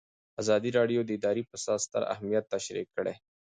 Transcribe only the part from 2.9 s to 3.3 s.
کړی.